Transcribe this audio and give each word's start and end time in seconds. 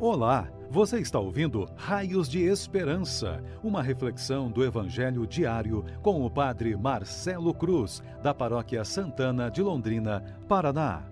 Olá, 0.00 0.50
você 0.68 0.98
está 0.98 1.20
ouvindo 1.20 1.68
Raios 1.76 2.28
de 2.28 2.42
Esperança, 2.42 3.40
uma 3.62 3.80
reflexão 3.80 4.50
do 4.50 4.64
Evangelho 4.64 5.24
diário 5.24 5.84
com 6.02 6.26
o 6.26 6.28
Padre 6.28 6.76
Marcelo 6.76 7.54
Cruz, 7.54 8.02
da 8.20 8.34
Paróquia 8.34 8.84
Santana 8.84 9.48
de 9.48 9.62
Londrina, 9.62 10.20
Paraná. 10.48 11.04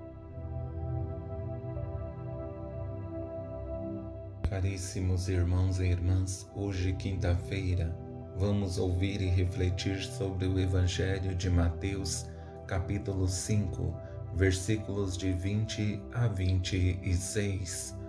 Caríssimos 4.50 5.28
irmãos 5.28 5.78
e 5.78 5.84
irmãs, 5.84 6.50
hoje, 6.52 6.92
quinta-feira, 6.94 7.96
vamos 8.36 8.78
ouvir 8.78 9.22
e 9.22 9.28
refletir 9.28 10.02
sobre 10.02 10.48
o 10.48 10.58
Evangelho 10.58 11.36
de 11.36 11.48
Mateus, 11.48 12.26
capítulo 12.66 13.28
5, 13.28 13.94
versículos 14.34 15.16
de 15.16 15.32
20 15.32 16.02
a 16.12 16.26
26 16.26 18.01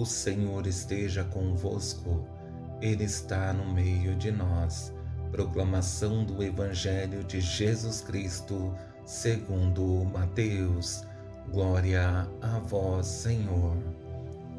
o 0.00 0.06
Senhor 0.06 0.66
esteja 0.66 1.24
convosco, 1.24 2.26
Ele 2.80 3.04
está 3.04 3.52
no 3.52 3.70
meio 3.70 4.16
de 4.16 4.30
nós. 4.30 4.94
Proclamação 5.30 6.24
do 6.24 6.42
Evangelho 6.42 7.22
de 7.22 7.38
Jesus 7.38 8.00
Cristo, 8.00 8.74
segundo 9.04 9.84
Mateus. 10.06 11.04
Glória 11.52 12.26
a 12.40 12.58
vós, 12.60 13.06
Senhor. 13.08 13.76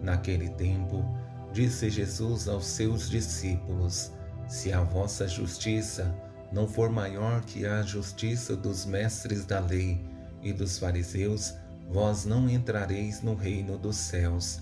Naquele 0.04 0.50
tempo, 0.50 1.04
disse 1.52 1.90
Jesus 1.90 2.48
aos 2.48 2.66
seus 2.66 3.10
discípulos: 3.10 4.12
Se 4.48 4.72
a 4.72 4.84
vossa 4.84 5.28
justiça 5.28 6.16
não 6.52 6.68
for 6.68 6.92
maior 6.92 7.42
que 7.42 7.66
a 7.66 7.82
justiça 7.82 8.56
dos 8.56 8.86
mestres 8.86 9.44
da 9.44 9.60
lei 9.60 10.06
e 10.44 10.54
dos 10.54 10.78
fariseus, 10.78 11.56
vós 11.90 12.26
não 12.26 12.48
entrareis 12.48 13.24
no 13.24 13.34
reino 13.34 13.76
dos 13.76 13.96
céus. 13.96 14.62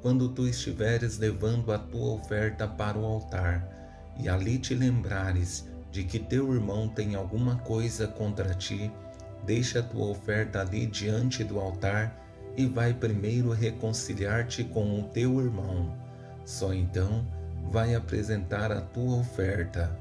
quando 0.00 0.28
tu 0.28 0.46
estiveres 0.46 1.18
levando 1.18 1.72
a 1.72 1.78
tua 1.78 2.14
oferta 2.14 2.66
para 2.66 2.98
o 2.98 3.04
altar, 3.04 3.66
e 4.18 4.28
ali 4.28 4.58
te 4.58 4.74
lembrares 4.74 5.68
de 5.90 6.04
que 6.04 6.18
teu 6.18 6.52
irmão 6.52 6.88
tem 6.88 7.14
alguma 7.14 7.56
coisa 7.56 8.06
contra 8.06 8.54
ti, 8.54 8.90
deixa 9.44 9.80
a 9.80 9.82
tua 9.82 10.06
oferta 10.06 10.60
ali 10.60 10.86
diante 10.86 11.42
do 11.42 11.58
altar 11.58 12.16
e 12.56 12.66
vai 12.66 12.92
primeiro 12.92 13.52
reconciliar-te 13.52 14.64
com 14.64 15.00
o 15.00 15.04
teu 15.04 15.40
irmão. 15.40 15.96
Só 16.44 16.74
então 16.74 17.24
vai 17.70 17.94
apresentar 17.94 18.72
a 18.72 18.80
tua 18.80 19.18
oferta. 19.18 19.96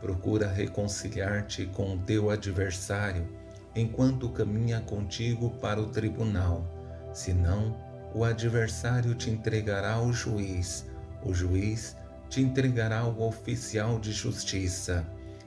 Procura 0.00 0.48
reconciliar-te 0.48 1.66
com 1.66 1.94
o 1.94 1.98
teu 1.98 2.30
adversário 2.30 3.26
enquanto 3.74 4.28
caminha 4.28 4.80
contigo 4.80 5.50
para 5.60 5.80
o 5.80 5.86
tribunal. 5.86 6.66
Senão, 7.14 7.74
o 8.14 8.24
adversário 8.24 9.14
te 9.14 9.30
entregará 9.30 9.94
ao 9.94 10.12
juiz, 10.12 10.86
o 11.24 11.32
juiz 11.32 11.96
te 12.28 12.40
entregará 12.40 13.00
ao 13.00 13.20
oficial 13.20 13.98
de 13.98 14.12
justiça, 14.12 15.06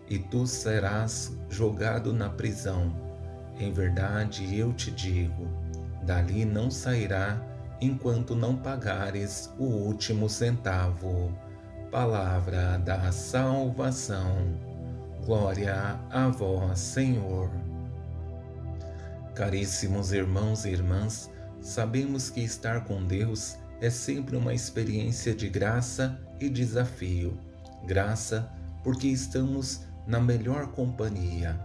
e 0.09 0.19
tu 0.19 0.45
serás 0.45 1.35
jogado 1.49 2.13
na 2.13 2.29
prisão. 2.29 2.93
Em 3.59 3.71
verdade, 3.71 4.57
eu 4.57 4.73
te 4.73 4.91
digo: 4.91 5.47
dali 6.03 6.45
não 6.45 6.69
sairá 6.69 7.41
enquanto 7.81 8.35
não 8.35 8.55
pagares 8.55 9.51
o 9.57 9.65
último 9.65 10.29
centavo. 10.29 11.33
Palavra 11.91 12.77
da 12.79 13.11
salvação. 13.11 14.35
Glória 15.25 15.99
a 16.11 16.27
vós, 16.27 16.79
Senhor. 16.79 17.49
Caríssimos 19.33 20.11
irmãos 20.13 20.65
e 20.65 20.69
irmãs, 20.69 21.31
Sabemos 21.65 22.29
que 22.29 22.41
estar 22.41 22.85
com 22.85 23.03
Deus 23.03 23.57
é 23.81 23.89
sempre 23.89 24.37
uma 24.37 24.53
experiência 24.53 25.33
de 25.33 25.49
graça 25.49 26.15
e 26.39 26.47
desafio. 26.47 27.39
Graça, 27.87 28.47
porque 28.83 29.07
estamos 29.07 29.81
na 30.05 30.19
melhor 30.19 30.67
companhia. 30.67 31.59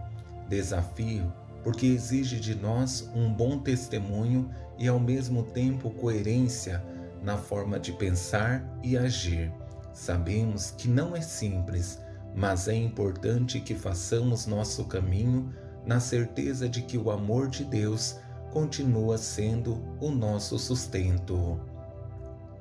Desafio, 0.49 1.31
porque 1.63 1.85
exige 1.85 2.39
de 2.39 2.55
nós 2.55 3.07
um 3.13 3.31
bom 3.31 3.59
testemunho 3.59 4.49
e 4.75 4.87
ao 4.87 4.99
mesmo 4.99 5.43
tempo 5.43 5.91
coerência 5.91 6.83
na 7.21 7.37
forma 7.37 7.79
de 7.79 7.91
pensar 7.91 8.67
e 8.81 8.97
agir. 8.97 9.53
Sabemos 9.93 10.71
que 10.71 10.87
não 10.87 11.15
é 11.15 11.21
simples, 11.21 11.99
mas 12.35 12.67
é 12.67 12.73
importante 12.73 13.59
que 13.59 13.75
façamos 13.75 14.47
nosso 14.47 14.83
caminho 14.85 15.53
na 15.85 15.99
certeza 15.99 16.67
de 16.67 16.81
que 16.81 16.97
o 16.97 17.11
amor 17.11 17.47
de 17.47 17.63
Deus 17.63 18.19
continua 18.51 19.17
sendo 19.17 19.81
o 19.99 20.11
nosso 20.11 20.59
sustento. 20.59 21.59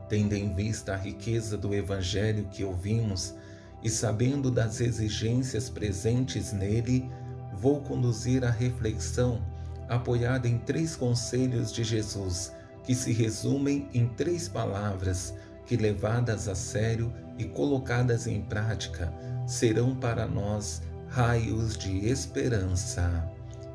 Tendo 0.09 0.35
em 0.35 0.55
vista 0.55 0.95
a 0.95 0.97
riqueza 0.97 1.57
do 1.57 1.75
Evangelho 1.75 2.49
que 2.51 2.65
ouvimos 2.65 3.35
e 3.83 3.91
sabendo 3.91 4.51
das 4.51 4.81
exigências 4.81 5.69
presentes 5.69 6.53
nele, 6.53 7.11
vou 7.55 7.81
conduzir 7.81 8.45
a 8.45 8.51
reflexão 8.51 9.43
apoiada 9.89 10.49
em 10.49 10.59
três 10.59 10.95
conselhos 10.95 11.73
de 11.73 11.83
Jesus 11.83 12.53
que 12.85 12.95
se 12.95 13.13
resumem 13.13 13.89
em 13.93 14.07
três 14.07 14.49
palavras 14.49 15.35
que, 15.67 15.77
levadas 15.77 16.49
a 16.49 16.55
sério 16.55 17.13
e 17.39 17.45
colocadas 17.45 18.27
em 18.27 18.41
prática, 18.43 19.13
serão 19.47 19.95
para 19.95 20.27
nós 20.27 20.83
raios 21.09 21.77
de 21.77 22.07
esperança. 22.07 23.29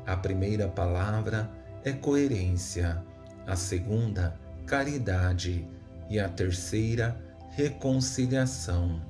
A 0.06 0.16
primeira 0.16 0.68
palavra 0.68 1.50
é 1.86 1.92
coerência, 1.92 3.00
a 3.46 3.54
segunda, 3.54 4.36
caridade 4.66 5.64
e 6.10 6.18
a 6.18 6.28
terceira, 6.28 7.16
reconciliação. 7.50 9.00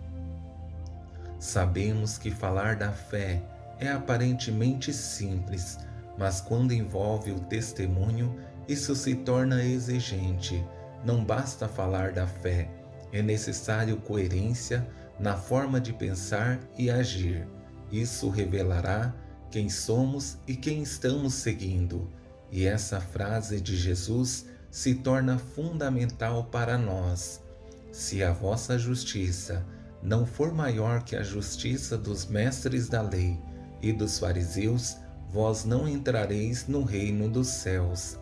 Sabemos 1.39 2.19
que 2.19 2.31
falar 2.31 2.77
da 2.77 2.93
fé 2.93 3.43
é 3.81 3.89
aparentemente 3.89 4.93
simples, 4.93 5.79
mas 6.19 6.43
quando 6.43 6.73
envolve 6.73 7.31
o 7.31 7.41
testemunho, 7.41 8.39
isso 8.69 8.95
se 8.95 9.15
torna 9.15 9.65
exigente. 9.65 10.63
Não 11.03 11.25
basta 11.25 11.67
falar 11.67 12.13
da 12.13 12.27
fé, 12.27 12.69
é 13.11 13.23
necessário 13.23 13.97
coerência 13.97 14.87
na 15.19 15.35
forma 15.35 15.81
de 15.81 15.95
pensar 15.95 16.61
e 16.77 16.91
agir. 16.91 17.49
Isso 17.91 18.29
revelará 18.29 19.15
quem 19.51 19.71
somos 19.71 20.37
e 20.47 20.55
quem 20.55 20.83
estamos 20.83 21.33
seguindo 21.33 22.13
e 22.51 22.67
essa 22.67 23.01
frase 23.01 23.61
de 23.61 23.77
Jesus 23.77 24.47
se 24.71 24.95
torna 24.95 25.39
fundamental 25.39 26.45
para 26.45 26.77
nós. 26.77 27.43
Se 27.93 28.23
a 28.23 28.33
vossa 28.33 28.79
justiça 28.79 29.65
não 30.03 30.27
for 30.27 30.53
maior 30.53 31.03
que 31.03 31.17
a 31.17 31.23
justiça 31.23 31.97
dos 31.97 32.27
mestres 32.27 32.89
da 32.89 33.01
lei 33.01 33.39
e 33.83 33.93
dos 33.93 34.19
fariseus, 34.19 34.97
vós 35.31 35.65
não 35.65 35.89
entrareis 35.89 36.67
no 36.69 36.83
reino 36.85 37.29
dos 37.29 37.49
céus. 37.49 38.19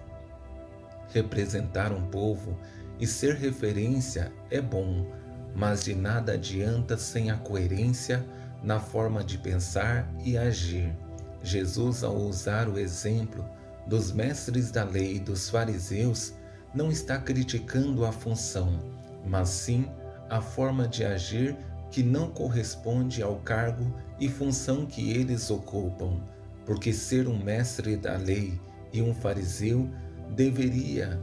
Representar 1.13 1.93
um 1.93 2.07
povo 2.09 2.59
e 2.99 3.07
ser 3.07 3.35
referência 3.35 4.33
é 4.51 4.61
bom, 4.61 5.07
mas 5.55 5.85
de 5.85 5.95
nada 5.95 6.33
adianta 6.33 6.97
sem 6.97 7.31
a 7.31 7.37
coerência 7.37 8.25
na 8.63 8.81
forma 8.81 9.23
de 9.23 9.39
pensar 9.39 10.11
e 10.25 10.39
agir. 10.39 10.95
Jesus, 11.43 12.03
ao 12.03 12.17
usar 12.17 12.69
o 12.69 12.79
exemplo, 12.79 13.45
dos 13.87 14.13
mestres 14.13 14.71
da 14.71 14.85
lei 14.85 15.17
e 15.17 15.21
dos 15.21 15.51
fariseus 15.51 16.35
não 16.75 16.91
está 16.91 17.19
criticando 17.19 18.05
a 18.05 18.13
função, 18.13 18.79
mas 19.27 19.49
sim 19.49 19.87
a 20.29 20.41
forma 20.41 20.89
de 20.89 21.05
agir 21.05 21.57
que 21.91 22.03
não 22.03 22.31
corresponde 22.31 23.23
ao 23.23 23.37
cargo 23.37 23.95
e 24.19 24.29
função 24.29 24.85
que 24.85 25.11
eles 25.13 25.51
ocupam, 25.51 26.21
porque 26.67 26.93
ser 26.93 27.29
um 27.29 27.39
mestre 27.39 27.97
da 27.97 28.17
lei 28.17 28.61
e 28.93 29.01
um 29.01 29.15
fariseu 29.15 29.89
deveria 30.35 31.21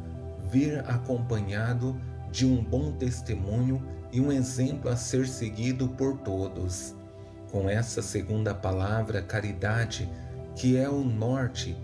vir 0.49 0.79
acompanhado 0.87 1.99
de 2.31 2.45
um 2.45 2.63
bom 2.63 2.91
testemunho 2.93 3.81
e 4.11 4.21
um 4.21 4.31
exemplo 4.31 4.89
a 4.89 4.95
ser 4.95 5.27
seguido 5.27 5.87
por 5.89 6.17
todos. 6.19 6.95
Com 7.51 7.69
essa 7.69 8.01
segunda 8.01 8.53
palavra, 8.53 9.21
caridade, 9.21 10.09
que 10.55 10.77
é 10.77 10.89
o 10.89 11.03
norte 11.03 11.75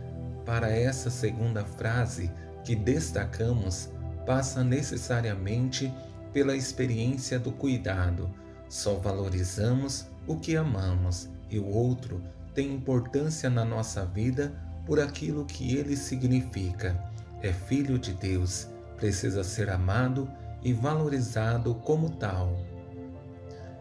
para 0.48 0.70
essa 0.70 1.10
segunda 1.10 1.66
frase 1.66 2.32
que 2.64 2.74
destacamos, 2.74 3.90
passa 4.26 4.64
necessariamente 4.64 5.94
pela 6.32 6.56
experiência 6.56 7.38
do 7.38 7.52
cuidado. 7.52 8.32
Só 8.70 8.96
valorizamos 8.96 10.08
o 10.26 10.38
que 10.38 10.56
amamos 10.56 11.28
e 11.50 11.60
o 11.60 11.68
outro 11.68 12.24
tem 12.54 12.74
importância 12.74 13.50
na 13.50 13.66
nossa 13.66 14.06
vida 14.06 14.56
por 14.86 15.02
aquilo 15.02 15.44
que 15.44 15.76
ele 15.76 15.98
significa. 15.98 16.98
É 17.42 17.52
filho 17.52 18.00
de 18.00 18.14
Deus, 18.14 18.70
precisa 18.96 19.44
ser 19.44 19.70
amado 19.70 20.32
e 20.64 20.72
valorizado 20.72 21.76
como 21.76 22.10
tal. 22.12 22.58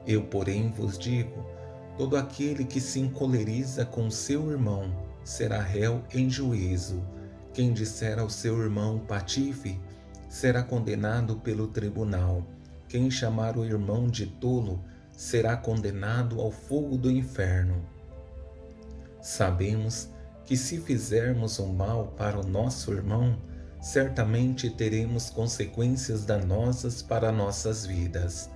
Eu, 0.04 0.24
porém, 0.24 0.68
vos 0.72 0.98
digo: 0.98 1.46
todo 1.96 2.16
aquele 2.16 2.64
que 2.64 2.80
se 2.80 2.98
encoleriza 2.98 3.84
com 3.84 4.10
seu 4.10 4.50
irmão 4.50 5.05
será 5.26 5.60
réu 5.60 6.04
em 6.14 6.30
juízo. 6.30 7.02
Quem 7.52 7.72
disser 7.72 8.16
ao 8.16 8.30
seu 8.30 8.62
irmão 8.62 9.00
patife 9.00 9.80
será 10.28 10.62
condenado 10.62 11.36
pelo 11.38 11.66
tribunal. 11.66 12.46
Quem 12.88 13.10
chamar 13.10 13.56
o 13.56 13.64
irmão 13.64 14.06
de 14.06 14.26
tolo 14.26 14.80
será 15.10 15.56
condenado 15.56 16.40
ao 16.40 16.52
fogo 16.52 16.96
do 16.96 17.10
inferno. 17.10 17.84
Sabemos 19.20 20.08
que 20.44 20.56
se 20.56 20.78
fizermos 20.78 21.58
o 21.58 21.66
mal 21.66 22.14
para 22.16 22.38
o 22.38 22.46
nosso 22.46 22.92
irmão, 22.92 23.36
certamente 23.80 24.70
teremos 24.70 25.28
consequências 25.28 26.24
danosas 26.24 27.02
para 27.02 27.32
nossas 27.32 27.84
vidas. 27.84 28.48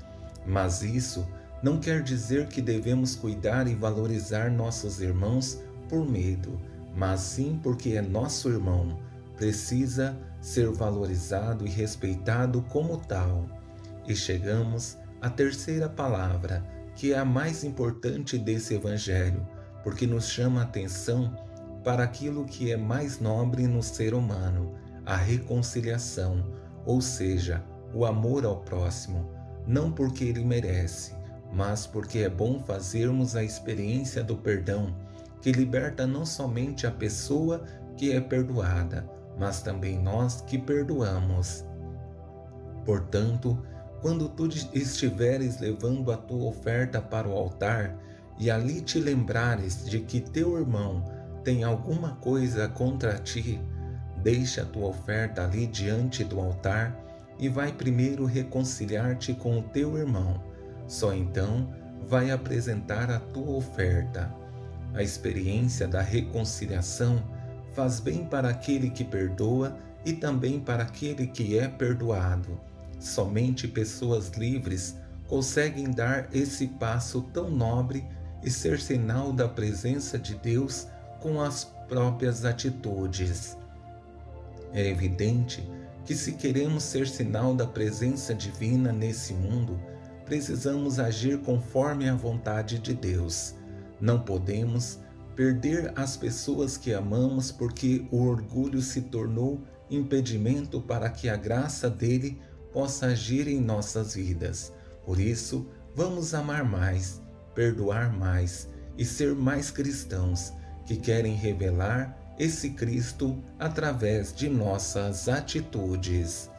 Mas 0.47 0.83
isso 0.83 1.27
não 1.65 1.81
quer 1.81 2.01
dizer 2.01 2.47
que 2.47 2.63
devemos 2.63 3.17
cuidar 3.17 3.67
e 3.67 3.75
valorizar 3.75 4.53
nossos 4.53 5.01
irmãos 5.01 5.59
por 5.91 6.09
medo, 6.09 6.59
mas 6.95 7.21
sim 7.21 7.59
porque 7.61 7.91
é 7.91 8.01
nosso 8.01 8.49
irmão, 8.49 8.97
precisa 9.37 10.17
ser 10.41 10.71
valorizado 10.71 11.67
e 11.67 11.69
respeitado 11.69 12.63
como 12.71 12.97
tal. 12.97 13.45
E 14.07 14.15
chegamos 14.15 14.97
à 15.21 15.29
terceira 15.29 15.89
palavra, 15.89 16.65
que 16.95 17.13
é 17.13 17.19
a 17.19 17.25
mais 17.25 17.65
importante 17.65 18.39
desse 18.39 18.75
evangelho, 18.75 19.47
porque 19.83 20.07
nos 20.07 20.29
chama 20.29 20.61
a 20.61 20.65
atenção 20.65 21.35
para 21.83 22.05
aquilo 22.05 22.45
que 22.45 22.71
é 22.71 22.77
mais 22.77 23.19
nobre 23.19 23.67
no 23.67 23.83
ser 23.83 24.15
humano, 24.15 24.75
a 25.05 25.17
reconciliação, 25.17 26.45
ou 26.87 27.01
seja, 27.01 27.65
o 27.93 28.05
amor 28.05 28.45
ao 28.45 28.61
próximo, 28.61 29.29
não 29.67 29.91
porque 29.91 30.25
ele 30.25 30.45
merece, 30.45 31.15
mas 31.53 31.87
porque 31.87 32.21
é 32.21 32.29
bom 32.29 32.63
fazermos 32.63 33.35
a 33.35 33.43
experiência 33.43 34.23
do 34.23 34.37
perdão, 34.37 34.95
que 35.41 35.53
liberta 35.53 36.07
não 36.07 36.25
somente 36.25 36.87
a 36.87 36.91
pessoa 36.91 37.63
que 37.97 38.13
é 38.13 38.21
perdoada, 38.21 39.09
mas 39.39 39.63
também 39.63 39.99
nós 39.99 40.41
que 40.43 40.59
perdoamos. 40.59 41.65
Portanto, 42.85 43.63
quando 44.01 44.29
tu 44.29 44.47
estiveres 44.73 45.61
levando 45.61 46.11
a 46.11 46.17
tua 46.17 46.49
oferta 46.49 47.01
para 47.01 47.29
o 47.29 47.33
altar 47.33 47.97
e 48.39 48.51
ali 48.51 48.81
te 48.81 48.99
lembrares 48.99 49.85
de 49.85 50.01
que 50.01 50.21
teu 50.21 50.59
irmão 50.59 51.05
tem 51.45 51.63
alguma 51.63 52.17
coisa 52.17 52.69
contra 52.69 53.19
ti, 53.19 53.61
deixa 54.23 54.63
a 54.63 54.67
tua 54.67 54.89
oferta 54.89 55.45
ali 55.45 55.67
diante 55.67 56.25
do 56.25 56.41
altar 56.41 56.99
e 57.39 57.49
vai 57.49 57.73
primeiro 57.73 58.25
reconciliar-te 58.25 59.35
com 59.35 59.59
o 59.59 59.63
teu 59.63 59.97
irmão. 59.97 60.43
Só 60.87 61.15
então 61.15 61.71
vai 62.07 62.31
apresentar 62.31 63.11
a 63.11 63.21
tua 63.21 63.57
oferta. 63.57 64.40
A 64.95 65.03
experiência 65.03 65.87
da 65.87 66.01
reconciliação 66.01 67.23
faz 67.75 68.01
bem 68.01 68.25
para 68.25 68.49
aquele 68.49 68.91
que 68.91 69.05
perdoa 69.05 69.77
e 70.05 70.13
também 70.13 70.59
para 70.59 70.83
aquele 70.83 71.27
que 71.27 71.59
é 71.59 71.69
perdoado. 71.69 72.61
Somente 72.99 73.69
pessoas 73.69 74.31
livres 74.31 74.97
conseguem 75.27 75.91
dar 75.91 76.29
esse 76.35 76.67
passo 76.67 77.23
tão 77.33 77.51
nobre 77.51 78.05
e 78.43 78.51
ser 78.51 78.81
sinal 78.81 79.33
da 79.33 79.49
presença 79.49 80.19
de 80.19 80.35
Deus 80.35 80.89
com 81.21 81.41
as 81.41 81.65
próprias 81.89 82.45
atitudes. 82.45 83.57
É 84.73 84.89
evidente 84.89 85.69
que, 86.05 86.15
se 86.15 86.33
queremos 86.33 86.83
ser 86.83 87.07
sinal 87.07 87.55
da 87.55 87.67
presença 87.67 88.35
divina 88.35 88.93
nesse 88.93 89.35
mundo, 89.35 89.79
precisamos 90.25 90.99
agir 90.99 91.39
conforme 91.41 92.09
a 92.09 92.15
vontade 92.15 92.79
de 92.79 92.95
Deus. 92.95 93.55
Não 94.01 94.21
podemos 94.21 94.99
perder 95.37 95.93
as 95.97 96.17
pessoas 96.17 96.77
que 96.77 96.93
amamos 96.93 97.51
porque 97.53 98.07
o 98.11 98.23
orgulho 98.25 98.81
se 98.81 99.03
tornou 99.03 99.63
impedimento 99.91 100.81
para 100.81 101.11
que 101.11 101.29
a 101.29 101.37
graça 101.37 101.91
dele 101.91 102.41
possa 102.73 103.07
agir 103.07 103.49
em 103.49 103.61
nossas 103.61 104.15
vidas. 104.15 104.73
Por 105.05 105.19
isso, 105.19 105.67
vamos 105.95 106.35
amar 106.35 106.65
mais, 106.65 107.21
perdoar 107.55 108.13
mais 108.13 108.69
e 108.97 109.05
ser 109.05 109.35
mais 109.35 109.71
cristãos 109.71 110.53
que 110.87 110.97
querem 110.97 111.35
revelar 111.35 112.17
esse 112.39 112.71
Cristo 112.71 113.43
através 113.59 114.35
de 114.35 114.49
nossas 114.49 115.29
atitudes. 115.29 116.51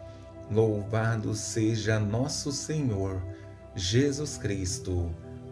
Louvado 0.51 1.33
seja 1.33 1.99
nosso 1.99 2.51
Senhor 2.51 3.21
Jesus 3.75 4.37
Cristo, 4.37 5.09